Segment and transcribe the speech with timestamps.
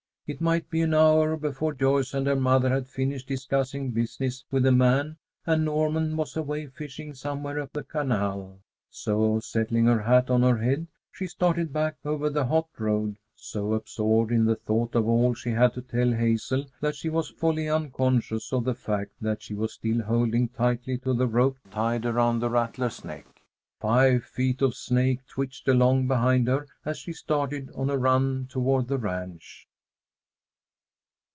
[0.33, 4.63] It might be an hour before Joyce and her mother had finished discussing business with
[4.63, 8.61] the man and Norman was away fishing somewhere up the canal.
[8.89, 13.73] So, settling her hat on her head, she started back over the hot road, so
[13.73, 17.67] absorbed in the thought of all she had to tell Hazel that she was wholly
[17.67, 22.39] unconscious of the fact that she was still holding tightly to the rope tied around
[22.39, 23.25] the rattler's neck.
[23.81, 28.87] Five feet of snake twitched along behind her as she started on a run toward
[28.87, 29.67] the ranch.